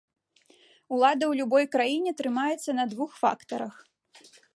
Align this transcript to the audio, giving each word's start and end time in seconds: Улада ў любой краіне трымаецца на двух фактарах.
Улада 0.95 1.25
ў 1.31 1.33
любой 1.41 1.65
краіне 1.75 2.11
трымаецца 2.21 2.69
на 2.79 2.87
двух 2.95 3.11
фактарах. 3.21 3.73